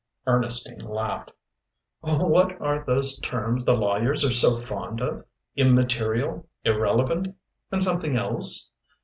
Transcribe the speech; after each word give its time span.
Ernestine 0.25 0.79
laughed. 0.79 1.29
"What 1.99 2.59
are 2.59 2.83
those 2.83 3.19
terms 3.19 3.65
the 3.65 3.75
lawyers 3.75 4.25
are 4.25 4.31
so 4.33 4.57
fond 4.57 4.99
of 4.99 5.25
immaterial, 5.55 6.47
irrelevant, 6.63 7.35
and 7.71 7.83
something 7.83 8.15
else? 8.15 8.71